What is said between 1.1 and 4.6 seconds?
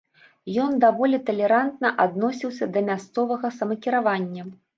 талерантна адносіўся да мясцовага самакіравання.